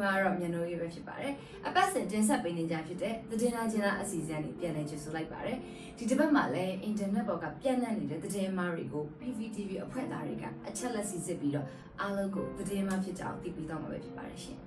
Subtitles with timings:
[0.00, 1.32] မှာတော့မြန်နိုရေးပဲဖြစ်ပါတယ်
[1.66, 5.58] အပတ်စဉ်တင်ဆက်ပေးနေကြဖြစ်တဲ့သတင်းလာချင်းလားအစီအစဉ်လေးပြန်လည်ကြိုဆိုလိုက်ပါတယ်
[5.98, 11.66] ဒီတစ်ပတ်မှာလည်းအင်တာနက်ပေါ်ကပြန့်နှံ့နေတဲ့သတင်းမားတွေကို PVTV အဖွဲ့သားတွေကအချက်လက်စီစစ်ပြီးတော့
[12.00, 14.58] အားလုံးကိုသတင်းမားဖြစ်ကြအောင်သိပြီးတော့မှာပဲဖြစ်ပါတယ်ရှင်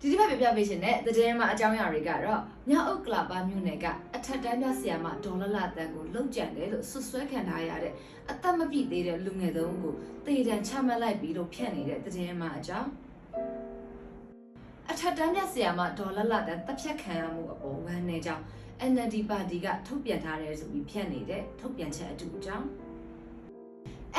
[0.00, 7.92] ဒီတစ်ပတ်ပြပြပေးရှင်တဲ့သတင်းမားအကြောင်းအရာတွေကတော့မြောက်ဥက္ကလာပါမြို့နယ်ကအထက်တန်းပြဆရာမဒေါ်လလတန်ကိုလုံကြံတယ်လို့ဆွဆွဲခံထားရတဲ့
[8.30, 9.94] အသက်မပြည့်သေးတဲ့လူငယ်သုံးဦးကို
[10.26, 13.05] တေတံချမှတ်လိုက်ပြီးလို့ဖြန့်နေတဲ့သတင်းမားအကြောင်းအထ
[15.08, 18.44] က်တန်းမြတ်ဆရာမဒေါ်လလတန်တပ်ဖြတ်ခံရမှုအပေါ်ဝမ်းနေကြောင်း
[18.90, 22.66] NLD ပါတီကထုတ်ပြန်ထားတယ်ဆိုပြီးဖြန့်နေတဲ့ထုတ်ပြန်ချက်အတူအကြောင်း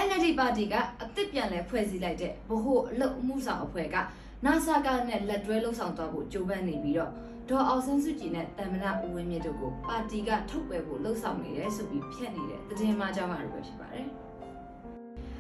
[0.06, 3.98] NLD ပါတီကအသစ်ပြန်လဲဖွဲ့စည်းလိုက်တဲ့ဗဟိုအလုပ်အမှုဆောင်အဖွဲ့က
[4.46, 7.12] NASA ကနဲ့လက်တွဲလှုပ်ဆောင်သွားဖို့ကြိုးပမ်းနေပြီးတော့
[7.50, 14.08] ဒေါ်အောင်ဆန်းစုကြည်နဲ့တမ္မနာဦးဝင်းမြင့်တို့ကိုပါတီကထုတ်ပယ်ဖို့လှုပ်ဆောင်နေတယ်ဆိုပြီးဖြန့်နေတဲ့သတင်းမှအကြောင်းအရာတွေပဲဖြစ်ပါတယ်။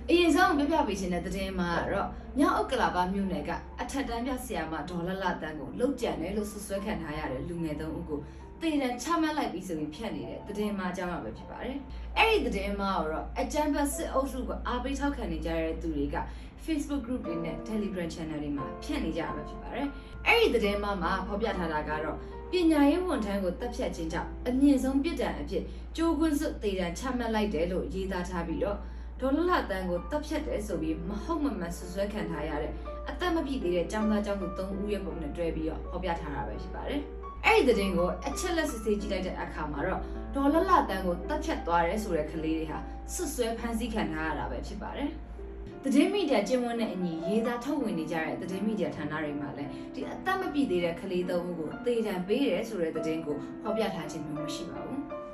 [0.09, 2.07] အရင်ဆုံးပြပြပေးခြင်းတဲ့သတင်းမှာတော့
[2.39, 8.19] မြောက်ဥက္ကလာပမြို့နယ်ကအထက်တန်းပြဆရာမဒေါ်လလတန်းကိုလှုပ်ကြံတယ်လို့ဆွဆွဲခံထားရတဲ့လူငယ်သုံးဦးကို
[8.61, 11.77] တေတံချမှတ်လိုက်ပြီးဆိုပြီးဖြန့်နေတဲ့သတင်းမှာအကြောင်းအရာပဲဖြစ်ပါတယ်။
[12.17, 16.17] အဲ့ဒီသတင်းမှာတော့အကြံဖတ်စစ်အုပ်စုကအားပေးထောက်ခံနေကြတဲ့သူတွေက
[16.65, 19.87] Facebook group တွေနဲ့ Telegram channel တွေမှာဖြန့်နေကြတာပဲဖြစ်ပါတယ်။
[20.27, 22.17] အဲ့ဒီသတင်းမှာမှာဖော်ပြထားတာကတော့
[22.51, 25.63] ပညာရေးဝန်ထမ်းကိုတပ်ဖြတ်ခြင်းကြောင့်အမြင့်ဆုံးပြစ်ဒဏ်အဖြစ်
[25.97, 28.77] ကြိုးကွန်းစွတေတံချမှတ်လိုက်တယ်လို့ရေးသားထားပြီးတော့
[29.21, 32.71] ဒေါ်လလတန်းကိုတပ်ဖြတ်တယ်ဆိုပြီးမဟုတ်မမှန်ဆွဆွဲခံထားရတဲ့
[33.09, 37.01] အသက်မပြည့်သေးတဲ့ចောင်းသားចောင်းသူ၃ဦးရဲ့ပုံနဲ့တွဲပြီးတော့ဖော်ပြထားတာပဲဖြစ်ပါတယ်။
[37.45, 40.01] အဲ့ဒီသတင်းကိုအချက်လက်စစ်ဆေးကြည့်လိုက်တဲ့အခါမှာတော့
[40.35, 42.79] ဒေါ်လလတန်းကိုတပ်ဖြတ်သွားတယ်ဆိုတဲ့ကလေးတွေဟာ
[43.13, 45.09] ဆွဆွဲဖမ်းဆီးခံထားရတာပဲဖြစ်ပါတယ်။
[45.83, 55.01] သတင်းမီဒီယာကျင်းဝန်းတဲ့အညီရေးသားထုတ်ဝေနေကြတဲ့သတင်းမီဒီယာဌာနတွေမှာလည်းဒီအသက်မပြည့်သေးတဲ့ကလေးသုံးဦးကိုသေဒဏ်ပေးတယ်ဆိုတဲ့သတင်းကိုဖော်ပြထားခြင်းမျိုးမရှိပါဘူး။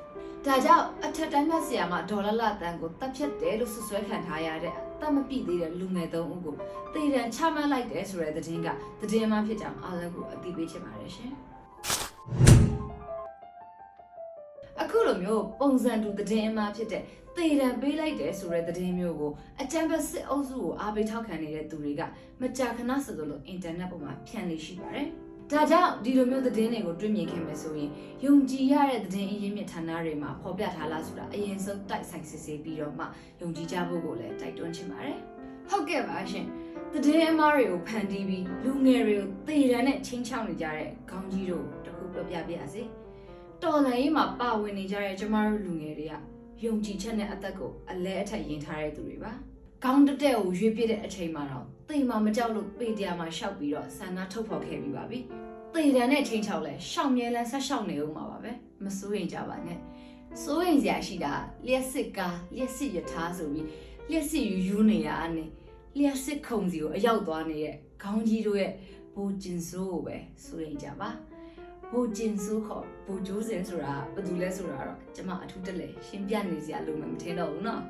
[0.47, 6.55] ဒါကြောင့်အထက်တန်းမြတ်ဆရာမဒေါ်လာလတန်ကိုတပ်ဖြတ်တယ်လို့ဆွဆွဲခံထားရတဲ့အသက်မပြည့်သေးတဲ့လူငယ်သုံးဦးကို
[6.93, 8.67] သေဒဏ်ချမှတ်လိုက်တယ်ဆိုတဲ့သတင်းက
[9.01, 11.31] သတင်းမှဖြစ်ကြောင်းအားလုံးကိုအသိပေးချင်ပါတယ်ရှင်။
[14.81, 17.03] အခုလိုမျိုးပုံစံတူသတင်းအမှားဖြစ်တဲ့
[17.35, 19.31] သေတံပေးလိုက်တယ်ဆိုတဲ့သတင်းမျိုးကို
[19.61, 22.01] အကြံဖက်စစ်အုပ်စုကိုအားပေးထောက်ခံနေတဲ့သူတွေက
[22.41, 25.07] မကြာခဏဆိုသလိုအင်တာနက်ပေါ်မှာဖြန့်နေရှိပါတယ်။
[25.53, 27.89] ဒါကြောင့်ဒီလိုမျိုးသတင်းတွေကိုတွေ့မြင်ခင်မယ်ဆိုရင်
[28.25, 33.05] ယုံကြည်ရတဲ့သတင်းအရင်းမြစ်ဌာနတွေမှာဖော်ပြထားလားဆိုတာအရင်ဆုံးတိုက်ဆိုင်စစ်ဆေးပြီးတော့မှ
[33.41, 35.17] ယုံကြည်ကြဖို့ကိုလည်းတိုက်တွန်းချင်ပါတယ်။
[35.69, 36.45] ဟုတ်ကဲ့ပါရှင်။
[36.93, 42.81] သတင်းအမှားတွေကိုဖန်တီးပြီးလူငယ်တွေကိုသေတံနဲ့ချင်းချောင်းနေကြတဲ့ခေါင်းကြီးတို့တခုပြောပြပြပါစေ။
[43.63, 46.13] တော်လန်ရေးမှာပါဝင်နေကြတဲ့ကျမတို့လူငယ်တွေက
[46.65, 49.31] ယုံကြည်ချက်နဲ့အသက်ကိုအလဲအထက်ယင်ထားတဲ့သူတွေပါ။
[49.83, 55.18] ခေါင်းတက်တဲ့ကိုရွေးပြတဲ့အချိန်မှာတော့ တိမ်မာမကြောက်လို့ပေတရားမှာရှောက်ပြီးတော့ဆန္ဒထုတ်ဖော်ခဲ့ပြီးပါပြီ။
[55.74, 58.52] တိမ်တန်နဲ့ချိန်ချောက်လဲရှောက်မြဲလန်းဆက်ရှောက်နေဦးမှာပါပဲ။
[58.84, 59.78] မစိုးရင်ကြပါနဲ့။
[60.42, 61.32] စိုးရင်စရာရှိတာ
[61.66, 63.66] လျှက်စစ်ကားလျှက်စစ်ရထားဆိုပြီး
[64.10, 65.44] လျှက်စစ်ယူယူနေရအနေ
[65.98, 68.72] လျှက်စစ်ခုံစီကိုအရောက်သွားနေတဲ့ခေါင်းကြီးတို့ရဲ့
[69.14, 71.10] ဘူကျင်စိုးကိုပဲစိုးရင်ကြပါ။
[71.92, 77.80] ဘူကျင်စုခေါ်ဘူကျိုးစင်ဆိုတာဘာတူလဲဆိုတာတော့ကျွန်မအထူးတက်လေရှင်းပြနေစရာလိုမှမထင်တော့ဘူးเนาะ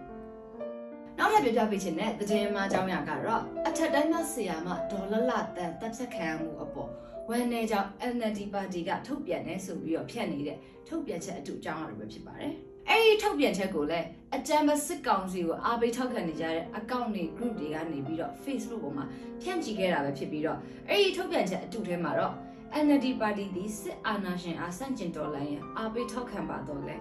[1.17, 6.89] နောက်ထပ်ပြောပြပေးချင်တဲ့သတင်းမှအကြောင်းအရာကတော့အထက်တန်းမဆရာမဒေါ်လလတန်တပ်ချက်ခံရမှုအပေါ်
[7.29, 10.57] ဝန်내ကြောင့် NLD ပါတီကထုတ်ပြန်နေဆိုပြီးတော့ဖြတ်နေတဲ့
[10.87, 12.53] ထုတ်ပြန်ချက်အတူအကြောင်းအရာတွေပဲဖြစ်ပါတယ်
[12.89, 19.05] အဲ့ဒီထုတ်ပြန်ချက်ကိုလည်းအကြံမစစ်ကောင်စီကိုအားပေးထောက်ခံနေကြတဲ့အကောင့်တွေ group တွေကနေပြီးတော့ Facebook ပေါ်မှာ
[19.41, 20.57] ဖြန့်ချီခဲ့တာပဲဖြစ်ပြီးတော့
[20.89, 22.33] အဲ့ဒီထုတ်ပြန်ချက်အတူထဲမှာတော့
[22.85, 26.95] NLD ပါတီသည်စစ်အာဏာရှင်အားဆန့်ကျင်တော်လှန်ရန်အားပေးထောက်ခံပါတော့လဲ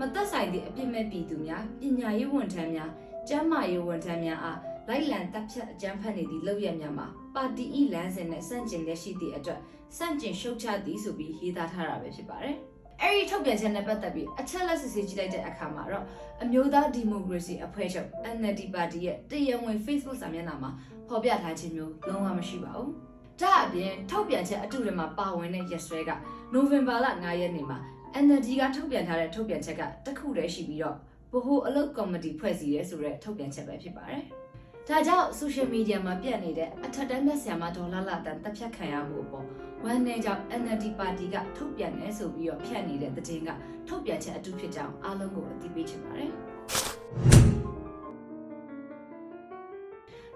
[0.00, 2.90] မသက်ဆိုင်သည့်အပြစ်မဲ့ပြည်သူများပညာရေးဝန်ထမ်းများ
[3.28, 4.58] ကျန်းမာရေးဝန်ထမ်းများအား
[4.88, 9.60] လိုက်လံတပ်ဖြတ်အကြမ်းဖက်နေသည့်လုပ်ရများမှာပါတီဤလမ်းစဉ်နဲ့ဆန့်ကျင်လက်ရှိသည့်အတွက်
[9.96, 12.56] ဆန့်ကျင်ရှုတ်ချသည်ဆိုပြီးရေးသားထားတာပဲဖြစ်ပါတယ်
[13.00, 16.04] အဲ့ဒီထုတ်ပြန်ချက်နဲ့ပတ်သက်ပြီးအချက်လက်စစ်ဆေးကြည့်လိုက်တဲ့အခါမှာတော့
[16.42, 20.70] အမျိုးသားဒီမိုကရေစီအဖွဲ့ချုပ် NLD ပါတီရဲ့တရားဝင် Facebook စာမျက်နှာမှာ
[21.08, 22.88] ဖော်ပြထားခြင်းမျိုးလုံးဝမရှိပါဘူး။
[23.40, 26.10] ဒါအပြင်ထုတ်ပြန်ချက်အတူတွေမှာပါဝင်တဲ့ရက်စွဲက
[26.52, 27.78] နိုဝင်ဘာလ9ရက်နေ့မှာ
[28.24, 30.96] NLD ကထုတ်ပြန်ထားတဲ့ထုတ်ပြန်ချက်ကတစ်ခုတည်းရှိပြီးတော့
[31.32, 34.22] ဗဟိုအလုပ်ကော်မတီဖွဲ့စည်းရဲဆိုတဲ့ထုတ်ပြန်ချက်ပဲဖြစ်ပါတယ်။
[34.88, 39.46] ဒါကြောင့် social media မှာပြန့်နေတဲ့အထက်တန်းမြတ်ဆရာမဒေါ်လာလာတန်တပ်ဖြတ်ခံရမှုအပေါ်
[39.84, 43.50] ဝန်내ကြောင့် NLD ပါတီကထုတ်ပြန်နေဆိုပြီးတော့ဖြန့်နေတဲ့သတင်းက
[43.88, 46.32] ထုတ်ပြန်ချက်အတူဖြစ်ကြောင်းအားလုံးကိုအသိပေးချင်ပါတယ်။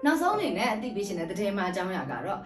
[0.05, 2.39] နောက်ဆုံးအနေနဲ့အသိပေးချင်တဲ့သတင်းမှအကြောင်းအရာကတော့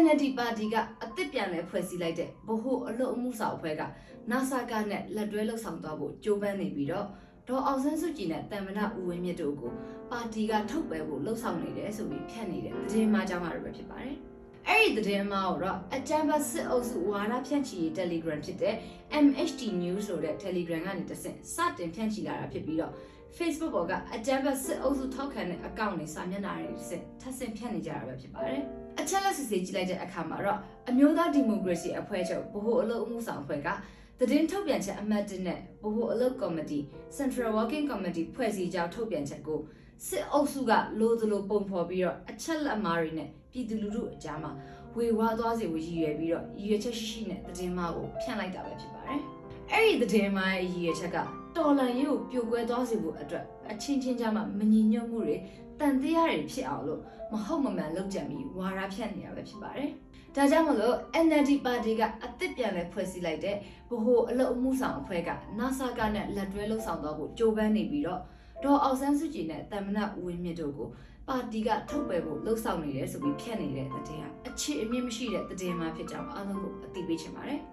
[0.00, 3.82] NLD ပါတီကအသစ်ပြန်လဲဖွဲ့စည်းလိုက်တဲ့ဗဟိုအလုပ်အမှုဆောင်အဖွဲ့က
[4.30, 7.06] NASA ကနဲ့လက်တွဲလှုပ်ဆောင်သွားဖို့ကြိုးပမ်းနေပြီးတော့
[7.48, 9.72] ဒေါ်အောင်ဆန်းစုကြည်နဲ့တမ်မနာဦးဝင်းမြင့်တို့ကို
[10.10, 14.16] ပါတီကထုတ်ပယ်ဖို့လှုပ်ဆောင်နေတယ်ဆိုပြီးဖြန့်နေတဲ့သတင်းမှအကြောင်းအရာတွေပဲဖြစ်ပါတယ်။
[14.68, 18.74] အဲ့ဒီသတင်းမှာတော့အကြံဖတ်စစ်အုပ်စုဝါဒဖြန့်ချီရေး Telegram ဖြစ်တဲ့
[19.24, 22.92] MHD News ဆိုတဲ့ Telegram ကနေတဆင့်စတင်ဖြန့်ချီလာတာဖြစ်ပြီးတော့
[23.38, 28.60] Facebook ပေါ်ကအကြမ်းဖက်စစ်အုပ်စုထောက်ခံတဲ့အကောင့်တွေစာမျက်နှာတွေတစ်စက်ထပ်ဆင့်ဖြတ်နေကြတာပဲဖြစ်ပါတယ်။
[29.00, 30.58] အချက်လက်စစ်ဆေးကြည့်လိုက်တဲ့အခါမှာတော့
[30.88, 33.68] အမျိုးသားဒီမိုကရေစီအဖွဲ့ချုပ်ဗဟိုအလုပ်အမှုဆောင်အဖွဲ့က
[34.20, 36.78] သတင်းထုတ်ပြန်ချက်အမှတ်1နဲ့ဗဟိုအလုပ်ကော်မတီ
[37.16, 39.60] Central Working Committee ဖွဲ့စည်းကြောင်းထုတ်ပြန်ချက်ကို
[40.08, 44.52] စစ်အုပ်စုကလိုသလိုပုံဖော်ပြီးတော့အချက်လက်အမားတွေနဲ့ပြည်သူလူထုအကြားမှာ
[44.96, 49.20] ဝေဝါးသွားစေဖို့ရည်ရွယ်ပြီးတော့ရည်ရွယ်ချက်ရှိရှိနဲ့သတင်းမှားကိုဖြန့်လိုက်တာပဲဖြစ်ပါတယ်။
[49.72, 51.16] အဲ့ဒီသတင်းမှားရဲ့ရည်ရွယ်ချက်က
[51.56, 55.36] တော်လန်ရေးကိုပြိုကွဲသွားစေဖို့အတွက်အချင်းချင်းကြားမှာမညီညွတ်မှုတွေ
[55.80, 57.00] တန်တရားတွေဖြစ်အောင်လို့
[57.32, 59.90] မဟုတ်မမှန်လုပ်ကြံပြီးဝါရဖြန့်နေတာပဲဖြစ်ပါတယ်။
[60.36, 60.96] ဒါကြောင့်မလို့
[61.26, 63.56] NLD ပါတီကအသစ်ပြန်လဲဖွဲ့စည်းလိုက်တဲ့
[63.90, 68.20] ဗဟိုအလုပ်အမှုဆောင်အဖွဲ့က NASA ကနဲ့လက်တွဲလှုပ်ဆောင်သွားဖို့ကြိုးပမ်းနေပြီးတော့
[68.64, 70.88] ဒေါ်အောင်ဆန်းစုကြည်နဲ့တမ္မနဦးဝင်းမြင့်တို့ကို
[71.28, 77.60] ပါတီကထုတ်ပယ်ဖို့လှုံ့ဆော်နေတယ်ဆိုပြီးဖြတ်နေတဲ့တဲ့တင်ဟာအခြေအမြင့်မရှိတဲ့တဲ့တင်မှဖြစ်ကြောင်းအားလုံးကိုအသိပေးချင်ပါတယ်။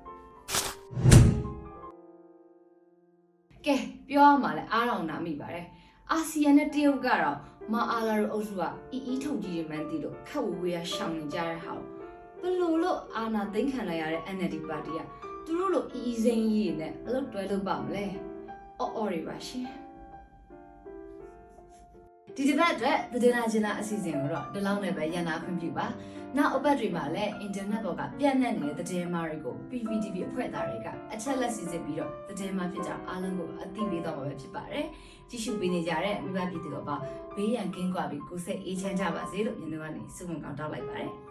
[3.66, 3.78] ကဲ
[4.10, 5.66] ပြောရမှာလဲအားတော်နာမိပါတယ်။
[6.12, 7.38] အာဆီယံနဲ့တရုတ်ကတော့
[7.74, 8.62] မအားလာတို့အုပ်စုက
[8.92, 12.00] အီအီထုတ်ကြီးတွေမှန်းသိလို့ခက်ဝဝေးရရှောင်နေကြတဲ့ဟာကို
[12.42, 15.00] ဘလို့လို့အာနာသိမ့်ခံလိုက်ရတဲ့ NLD ပါတီက
[15.46, 18.06] သူတို့လိုအီအီစိမ်းကြီးနဲ့အလုပ်တွဲလုပ်ပါမလဲ။
[18.80, 19.66] အော်အော်တွေပါရှင်။
[22.36, 25.86] ဒီတစ်ပတ်အတွက်သတင်းလာခြင်းလာအစီအစဉ်ကိုတော့ဒီလောက်နဲ့ပဲရန်နာခွင့်ပြုပါ။
[26.38, 34.86] နောက်အပတ်တွေမှာလည်းအင်တာနက်ပေါ်ကပြန့်နှံ့နေတဲ့သတင်းမားတွေကို PPTV အဖွဲ့သားတွေကအချက်လက်စီစစ်ပြီးတော့သတင်းမားဖြစ်ကြအားလုံးကိုအသိပေးတော့မှာပဲဖြစ်ပါတယ်။
[35.30, 36.96] ကြည့်ရှုပေးနေကြတဲ့မိဘပြည်သူတို့ပါ
[37.36, 41.12] ဘေးရန်ကင်းကွာပြီးကိုယ်စိတ်အေးချမ်းကြပါစေလို့ညီတို့ကနေဆုမွန်ကောင်းတောင်းလိုက်ပါတယ်။